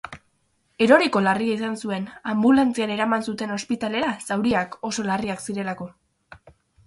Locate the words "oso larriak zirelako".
4.91-5.91